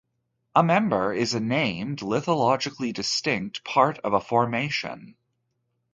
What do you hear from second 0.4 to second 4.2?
A member is a named lithologically distinct part of a